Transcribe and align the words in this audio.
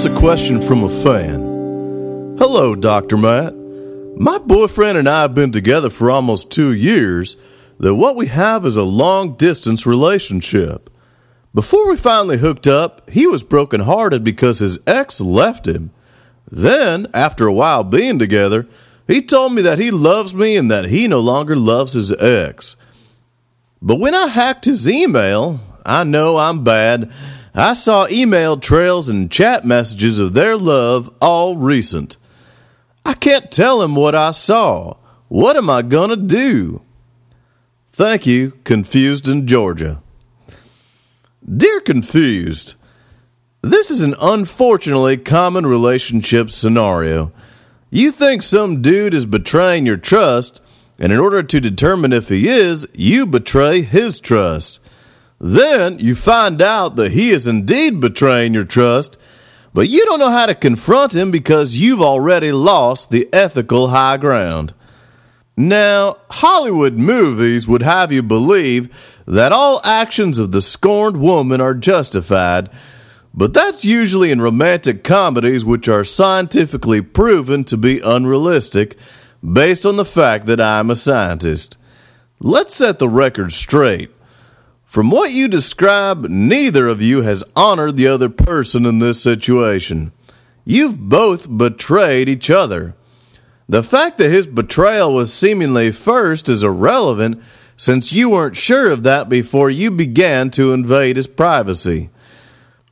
Here's 0.00 0.16
a 0.16 0.18
question 0.18 0.62
from 0.62 0.82
a 0.82 0.88
fan. 0.88 1.40
Hello, 2.38 2.74
Dr. 2.74 3.18
Matt. 3.18 3.54
My 4.16 4.38
boyfriend 4.38 4.96
and 4.96 5.06
I 5.06 5.20
have 5.20 5.34
been 5.34 5.52
together 5.52 5.90
for 5.90 6.10
almost 6.10 6.50
two 6.50 6.72
years, 6.72 7.36
though 7.76 7.94
what 7.94 8.16
we 8.16 8.28
have 8.28 8.64
is 8.64 8.78
a 8.78 8.82
long 8.82 9.36
distance 9.36 9.84
relationship. 9.84 10.88
Before 11.52 11.86
we 11.90 11.98
finally 11.98 12.38
hooked 12.38 12.66
up, 12.66 13.10
he 13.10 13.26
was 13.26 13.42
brokenhearted 13.42 14.24
because 14.24 14.60
his 14.60 14.78
ex 14.86 15.20
left 15.20 15.66
him. 15.68 15.90
Then, 16.50 17.06
after 17.12 17.46
a 17.46 17.52
while 17.52 17.84
being 17.84 18.18
together, 18.18 18.66
he 19.06 19.20
told 19.20 19.52
me 19.52 19.60
that 19.60 19.78
he 19.78 19.90
loves 19.90 20.34
me 20.34 20.56
and 20.56 20.70
that 20.70 20.86
he 20.86 21.08
no 21.08 21.20
longer 21.20 21.56
loves 21.56 21.92
his 21.92 22.10
ex. 22.10 22.74
But 23.82 24.00
when 24.00 24.14
I 24.14 24.28
hacked 24.28 24.64
his 24.64 24.88
email, 24.88 25.60
I 25.84 26.04
know 26.04 26.38
I'm 26.38 26.64
bad. 26.64 27.12
I 27.54 27.74
saw 27.74 28.06
email 28.10 28.56
trails 28.56 29.08
and 29.08 29.30
chat 29.30 29.64
messages 29.64 30.18
of 30.18 30.34
their 30.34 30.56
love, 30.56 31.10
all 31.20 31.56
recent. 31.56 32.16
I 33.04 33.14
can't 33.14 33.50
tell 33.50 33.82
him 33.82 33.96
what 33.96 34.14
I 34.14 34.30
saw. 34.30 34.96
What 35.28 35.56
am 35.56 35.68
I 35.68 35.82
gonna 35.82 36.16
do? 36.16 36.82
Thank 37.92 38.26
you, 38.26 38.52
Confused 38.64 39.28
in 39.28 39.46
Georgia. 39.46 40.00
Dear 41.44 41.80
Confused, 41.80 42.74
this 43.62 43.90
is 43.90 44.00
an 44.00 44.14
unfortunately 44.22 45.16
common 45.16 45.66
relationship 45.66 46.50
scenario. 46.50 47.32
You 47.90 48.12
think 48.12 48.42
some 48.42 48.80
dude 48.80 49.12
is 49.12 49.26
betraying 49.26 49.86
your 49.86 49.96
trust, 49.96 50.60
and 50.98 51.12
in 51.12 51.18
order 51.18 51.42
to 51.42 51.60
determine 51.60 52.12
if 52.12 52.28
he 52.28 52.48
is, 52.48 52.86
you 52.94 53.26
betray 53.26 53.82
his 53.82 54.20
trust. 54.20 54.80
Then 55.40 55.98
you 55.98 56.14
find 56.14 56.60
out 56.60 56.96
that 56.96 57.12
he 57.12 57.30
is 57.30 57.46
indeed 57.46 57.98
betraying 57.98 58.52
your 58.52 58.64
trust, 58.64 59.16
but 59.72 59.88
you 59.88 60.04
don't 60.04 60.18
know 60.18 60.30
how 60.30 60.46
to 60.46 60.54
confront 60.54 61.14
him 61.14 61.30
because 61.30 61.78
you've 61.78 62.02
already 62.02 62.52
lost 62.52 63.10
the 63.10 63.26
ethical 63.32 63.88
high 63.88 64.18
ground. 64.18 64.74
Now, 65.56 66.18
Hollywood 66.30 66.98
movies 66.98 67.66
would 67.66 67.82
have 67.82 68.12
you 68.12 68.22
believe 68.22 69.22
that 69.26 69.52
all 69.52 69.80
actions 69.84 70.38
of 70.38 70.52
the 70.52 70.60
scorned 70.60 71.18
woman 71.18 71.60
are 71.60 71.74
justified, 71.74 72.68
but 73.32 73.54
that's 73.54 73.84
usually 73.84 74.30
in 74.30 74.40
romantic 74.40 75.04
comedies 75.04 75.64
which 75.64 75.88
are 75.88 76.04
scientifically 76.04 77.00
proven 77.00 77.64
to 77.64 77.76
be 77.76 78.00
unrealistic 78.04 78.96
based 79.42 79.86
on 79.86 79.96
the 79.96 80.04
fact 80.04 80.46
that 80.46 80.60
I'm 80.60 80.90
a 80.90 80.96
scientist. 80.96 81.78
Let's 82.40 82.74
set 82.74 82.98
the 82.98 83.08
record 83.08 83.52
straight. 83.52 84.10
From 84.90 85.08
what 85.08 85.30
you 85.30 85.46
describe, 85.46 86.26
neither 86.28 86.88
of 86.88 87.00
you 87.00 87.22
has 87.22 87.44
honored 87.54 87.96
the 87.96 88.08
other 88.08 88.28
person 88.28 88.84
in 88.84 88.98
this 88.98 89.22
situation. 89.22 90.10
You've 90.64 90.98
both 90.98 91.56
betrayed 91.56 92.28
each 92.28 92.50
other. 92.50 92.96
The 93.68 93.84
fact 93.84 94.18
that 94.18 94.32
his 94.32 94.48
betrayal 94.48 95.14
was 95.14 95.32
seemingly 95.32 95.92
first 95.92 96.48
is 96.48 96.64
irrelevant 96.64 97.40
since 97.76 98.12
you 98.12 98.30
weren't 98.30 98.56
sure 98.56 98.90
of 98.90 99.04
that 99.04 99.28
before 99.28 99.70
you 99.70 99.92
began 99.92 100.50
to 100.50 100.72
invade 100.72 101.14
his 101.14 101.28
privacy. 101.28 102.10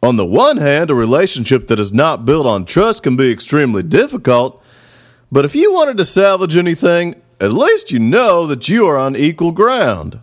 On 0.00 0.14
the 0.14 0.24
one 0.24 0.58
hand, 0.58 0.90
a 0.90 0.94
relationship 0.94 1.66
that 1.66 1.80
is 1.80 1.92
not 1.92 2.24
built 2.24 2.46
on 2.46 2.64
trust 2.64 3.02
can 3.02 3.16
be 3.16 3.32
extremely 3.32 3.82
difficult, 3.82 4.62
but 5.32 5.44
if 5.44 5.56
you 5.56 5.72
wanted 5.72 5.96
to 5.96 6.04
salvage 6.04 6.56
anything, 6.56 7.20
at 7.40 7.52
least 7.52 7.90
you 7.90 7.98
know 7.98 8.46
that 8.46 8.68
you 8.68 8.86
are 8.86 8.96
on 8.96 9.16
equal 9.16 9.50
ground. 9.50 10.22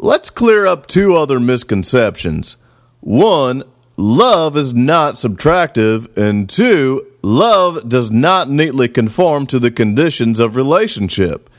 Let's 0.00 0.30
clear 0.30 0.64
up 0.64 0.86
two 0.86 1.16
other 1.16 1.40
misconceptions. 1.40 2.56
One, 3.00 3.64
love 3.96 4.56
is 4.56 4.72
not 4.72 5.14
subtractive, 5.14 6.16
and 6.16 6.48
two, 6.48 7.04
love 7.20 7.88
does 7.88 8.08
not 8.08 8.48
neatly 8.48 8.88
conform 8.88 9.48
to 9.48 9.58
the 9.58 9.72
conditions 9.72 10.38
of 10.38 10.54
relationship. 10.54 11.50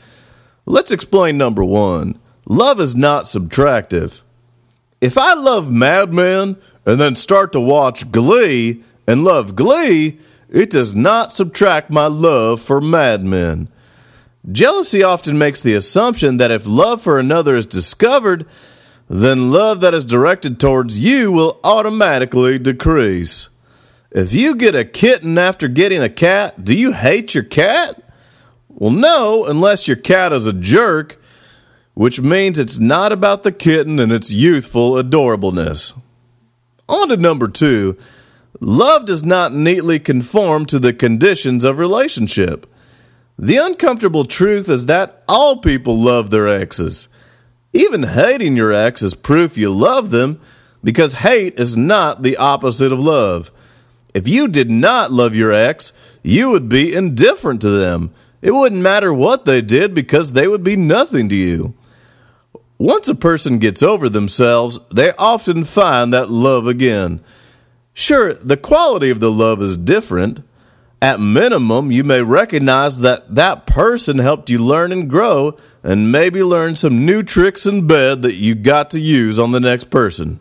Let's 0.64 0.90
explain 0.90 1.36
number 1.36 1.62
one. 1.62 2.18
Love 2.46 2.80
is 2.80 2.96
not 2.96 3.24
subtractive. 3.24 4.22
If 5.02 5.18
I 5.18 5.34
love 5.34 5.70
Mad 5.70 6.14
Men 6.14 6.56
and 6.86 6.98
then 6.98 7.16
start 7.16 7.52
to 7.52 7.60
watch 7.60 8.10
Glee 8.10 8.82
and 9.06 9.22
love 9.22 9.54
Glee, 9.54 10.18
it 10.48 10.70
does 10.70 10.94
not 10.94 11.34
subtract 11.34 11.90
my 11.90 12.06
love 12.06 12.62
for 12.62 12.80
Mad 12.80 13.22
Men. 13.22 13.68
Jealousy 14.50 15.02
often 15.02 15.36
makes 15.36 15.62
the 15.62 15.74
assumption 15.74 16.38
that 16.38 16.50
if 16.50 16.66
love 16.66 17.02
for 17.02 17.18
another 17.18 17.56
is 17.56 17.66
discovered, 17.66 18.46
then 19.08 19.50
love 19.50 19.80
that 19.80 19.92
is 19.92 20.04
directed 20.04 20.58
towards 20.58 20.98
you 20.98 21.30
will 21.30 21.60
automatically 21.62 22.58
decrease. 22.58 23.48
If 24.10 24.32
you 24.32 24.54
get 24.54 24.74
a 24.74 24.84
kitten 24.84 25.36
after 25.36 25.68
getting 25.68 26.02
a 26.02 26.08
cat, 26.08 26.64
do 26.64 26.76
you 26.76 26.92
hate 26.92 27.34
your 27.34 27.44
cat? 27.44 28.02
Well, 28.68 28.90
no, 28.90 29.44
unless 29.44 29.86
your 29.86 29.96
cat 29.96 30.32
is 30.32 30.46
a 30.46 30.52
jerk, 30.52 31.20
which 31.94 32.20
means 32.20 32.58
it's 32.58 32.78
not 32.78 33.12
about 33.12 33.42
the 33.42 33.52
kitten 33.52 33.98
and 33.98 34.10
its 34.10 34.32
youthful 34.32 34.92
adorableness. 34.92 36.00
On 36.88 37.08
to 37.08 37.16
number 37.16 37.48
two 37.48 37.98
love 38.58 39.06
does 39.06 39.24
not 39.24 39.52
neatly 39.52 39.98
conform 39.98 40.66
to 40.66 40.78
the 40.78 40.92
conditions 40.92 41.64
of 41.64 41.78
relationship. 41.78 42.66
The 43.42 43.56
uncomfortable 43.56 44.26
truth 44.26 44.68
is 44.68 44.84
that 44.84 45.22
all 45.26 45.56
people 45.56 45.98
love 45.98 46.28
their 46.28 46.46
exes. 46.46 47.08
Even 47.72 48.02
hating 48.02 48.54
your 48.54 48.70
ex 48.70 49.00
is 49.00 49.14
proof 49.14 49.56
you 49.56 49.70
love 49.70 50.10
them 50.10 50.38
because 50.84 51.14
hate 51.14 51.58
is 51.58 51.74
not 51.74 52.22
the 52.22 52.36
opposite 52.36 52.92
of 52.92 53.00
love. 53.00 53.50
If 54.12 54.28
you 54.28 54.46
did 54.46 54.70
not 54.70 55.10
love 55.10 55.34
your 55.34 55.54
ex, 55.54 55.94
you 56.22 56.50
would 56.50 56.68
be 56.68 56.94
indifferent 56.94 57.62
to 57.62 57.70
them. 57.70 58.12
It 58.42 58.50
wouldn't 58.50 58.82
matter 58.82 59.12
what 59.12 59.46
they 59.46 59.62
did 59.62 59.94
because 59.94 60.34
they 60.34 60.46
would 60.46 60.62
be 60.62 60.76
nothing 60.76 61.30
to 61.30 61.34
you. 61.34 61.72
Once 62.76 63.08
a 63.08 63.14
person 63.14 63.58
gets 63.58 63.82
over 63.82 64.10
themselves, 64.10 64.80
they 64.92 65.12
often 65.12 65.64
find 65.64 66.12
that 66.12 66.28
love 66.28 66.66
again. 66.66 67.22
Sure, 67.94 68.34
the 68.34 68.58
quality 68.58 69.08
of 69.08 69.20
the 69.20 69.32
love 69.32 69.62
is 69.62 69.78
different. 69.78 70.42
At 71.02 71.18
minimum, 71.18 71.90
you 71.90 72.04
may 72.04 72.20
recognize 72.20 73.00
that 73.00 73.34
that 73.34 73.64
person 73.64 74.18
helped 74.18 74.50
you 74.50 74.58
learn 74.58 74.92
and 74.92 75.08
grow, 75.08 75.56
and 75.82 76.12
maybe 76.12 76.42
learn 76.42 76.76
some 76.76 77.06
new 77.06 77.22
tricks 77.22 77.64
in 77.64 77.86
bed 77.86 78.20
that 78.22 78.34
you 78.34 78.54
got 78.54 78.90
to 78.90 79.00
use 79.00 79.38
on 79.38 79.52
the 79.52 79.60
next 79.60 79.84
person. 79.84 80.40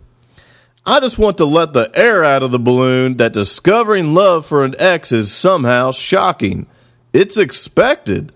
I 0.85 0.99
just 0.99 1.17
want 1.17 1.37
to 1.37 1.45
let 1.45 1.71
the 1.71 1.89
air 1.93 2.25
out 2.25 2.43
of 2.43 2.51
the 2.51 2.59
balloon 2.59 3.17
that 3.17 3.31
discovering 3.31 4.13
love 4.13 4.45
for 4.45 4.65
an 4.65 4.75
ex 4.79 5.13
is 5.13 5.31
somehow 5.31 5.91
shocking. 5.91 6.65
It's 7.13 7.37
expected. 7.37 8.33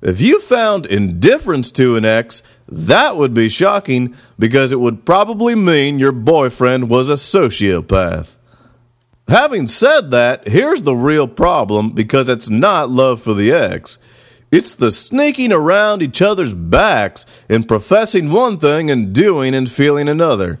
If 0.00 0.20
you 0.20 0.40
found 0.40 0.86
indifference 0.86 1.72
to 1.72 1.96
an 1.96 2.04
ex, 2.04 2.42
that 2.68 3.16
would 3.16 3.34
be 3.34 3.48
shocking 3.48 4.14
because 4.38 4.70
it 4.70 4.80
would 4.80 5.04
probably 5.04 5.54
mean 5.54 5.98
your 5.98 6.12
boyfriend 6.12 6.88
was 6.88 7.08
a 7.08 7.14
sociopath. 7.14 8.36
Having 9.28 9.68
said 9.68 10.10
that, 10.10 10.46
here's 10.48 10.82
the 10.82 10.94
real 10.94 11.26
problem 11.26 11.90
because 11.90 12.28
it's 12.28 12.50
not 12.50 12.90
love 12.90 13.22
for 13.22 13.32
the 13.32 13.52
ex. 13.52 13.98
It's 14.52 14.74
the 14.74 14.90
sneaking 14.90 15.52
around 15.52 16.02
each 16.02 16.20
other's 16.20 16.54
backs 16.54 17.24
and 17.48 17.66
professing 17.66 18.30
one 18.30 18.58
thing 18.58 18.90
and 18.90 19.14
doing 19.14 19.54
and 19.54 19.68
feeling 19.70 20.08
another. 20.08 20.60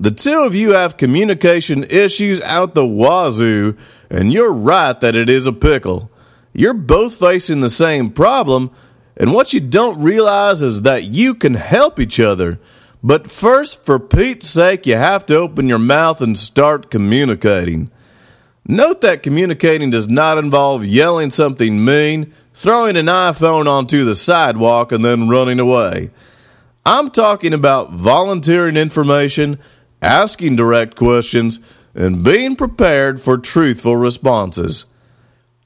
The 0.00 0.10
two 0.10 0.40
of 0.40 0.54
you 0.54 0.72
have 0.72 0.96
communication 0.96 1.84
issues 1.84 2.40
out 2.40 2.74
the 2.74 2.86
wazoo, 2.86 3.76
and 4.10 4.32
you're 4.32 4.52
right 4.52 5.00
that 5.00 5.14
it 5.14 5.30
is 5.30 5.46
a 5.46 5.52
pickle. 5.52 6.10
You're 6.52 6.74
both 6.74 7.14
facing 7.14 7.60
the 7.60 7.70
same 7.70 8.10
problem, 8.10 8.72
and 9.16 9.32
what 9.32 9.52
you 9.54 9.60
don't 9.60 10.02
realize 10.02 10.60
is 10.60 10.82
that 10.82 11.04
you 11.04 11.34
can 11.34 11.54
help 11.54 12.00
each 12.00 12.18
other. 12.18 12.58
But 13.02 13.30
first, 13.30 13.84
for 13.84 13.98
Pete's 13.98 14.48
sake, 14.48 14.86
you 14.86 14.96
have 14.96 15.26
to 15.26 15.36
open 15.36 15.68
your 15.68 15.78
mouth 15.78 16.20
and 16.20 16.38
start 16.38 16.90
communicating. 16.90 17.90
Note 18.66 19.00
that 19.00 19.24
communicating 19.24 19.90
does 19.90 20.08
not 20.08 20.38
involve 20.38 20.84
yelling 20.84 21.30
something 21.30 21.84
mean, 21.84 22.32
throwing 22.54 22.96
an 22.96 23.06
iPhone 23.06 23.66
onto 23.66 24.04
the 24.04 24.14
sidewalk, 24.14 24.92
and 24.92 25.04
then 25.04 25.28
running 25.28 25.58
away. 25.58 26.10
I'm 26.86 27.10
talking 27.10 27.52
about 27.52 27.90
volunteering 27.90 28.76
information, 28.76 29.58
asking 30.00 30.54
direct 30.54 30.94
questions, 30.94 31.58
and 31.94 32.24
being 32.24 32.54
prepared 32.54 33.20
for 33.20 33.36
truthful 33.36 33.96
responses. 33.96 34.86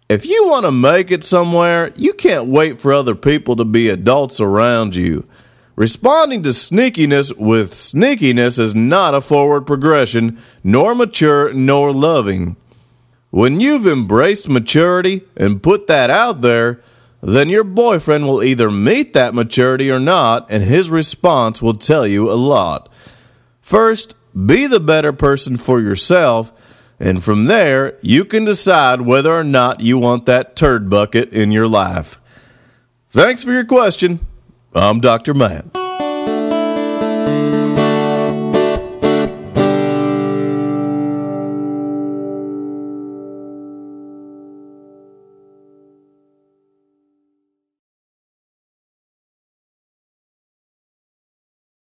If 0.08 0.24
you 0.24 0.48
want 0.48 0.64
to 0.64 0.72
make 0.72 1.10
it 1.10 1.22
somewhere, 1.22 1.92
you 1.96 2.14
can't 2.14 2.46
wait 2.46 2.80
for 2.80 2.94
other 2.94 3.14
people 3.14 3.56
to 3.56 3.64
be 3.64 3.90
adults 3.90 4.40
around 4.40 4.94
you. 4.94 5.26
Responding 5.76 6.42
to 6.42 6.48
sneakiness 6.48 7.36
with 7.36 7.74
sneakiness 7.74 8.58
is 8.58 8.74
not 8.74 9.14
a 9.14 9.20
forward 9.20 9.66
progression, 9.66 10.38
nor 10.64 10.94
mature, 10.94 11.52
nor 11.52 11.92
loving. 11.92 12.56
When 13.30 13.60
you've 13.60 13.86
embraced 13.86 14.48
maturity 14.48 15.22
and 15.36 15.62
put 15.62 15.86
that 15.86 16.08
out 16.08 16.40
there, 16.40 16.80
then 17.22 17.50
your 17.50 17.64
boyfriend 17.64 18.26
will 18.26 18.42
either 18.42 18.70
meet 18.70 19.12
that 19.12 19.34
maturity 19.34 19.90
or 19.90 20.00
not, 20.00 20.50
and 20.50 20.64
his 20.64 20.88
response 20.88 21.60
will 21.60 21.74
tell 21.74 22.06
you 22.06 22.30
a 22.30 22.34
lot. 22.34 22.88
First, 23.60 24.16
be 24.46 24.66
the 24.66 24.80
better 24.80 25.12
person 25.12 25.58
for 25.58 25.80
yourself, 25.80 26.52
And 26.98 27.22
from 27.22 27.44
there, 27.44 27.98
you 28.00 28.24
can 28.24 28.44
decide 28.44 29.02
whether 29.02 29.32
or 29.32 29.44
not 29.44 29.80
you 29.80 29.98
want 29.98 30.26
that 30.26 30.56
turd 30.56 30.88
bucket 30.88 31.32
in 31.32 31.50
your 31.50 31.68
life. 31.68 32.18
Thanks 33.10 33.44
for 33.44 33.52
your 33.52 33.64
question. 33.64 34.20
I'm 34.76 35.00
Dr. 35.00 35.32
Matt. 35.32 35.85